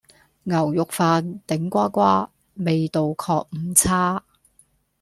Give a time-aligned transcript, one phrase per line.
[0.41, 4.23] 牛肉飯，頂呱呱，味道確唔差